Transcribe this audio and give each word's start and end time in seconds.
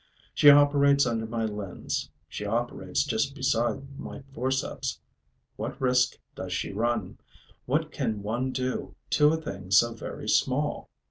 She 0.33 0.49
operates 0.49 1.05
under 1.05 1.27
my 1.27 1.45
lens, 1.45 2.09
she 2.27 2.43
operates 2.43 3.03
just 3.03 3.35
beside 3.35 3.99
my 3.99 4.23
forceps. 4.33 4.99
What 5.57 5.79
risk 5.79 6.17
does 6.33 6.51
she 6.53 6.73
run? 6.73 7.19
What 7.67 7.91
can 7.91 8.23
one 8.23 8.51
do 8.51 8.95
to 9.11 9.31
a 9.33 9.37
thing 9.37 9.69
so 9.69 9.93
very 9.93 10.27
small? 10.27 10.89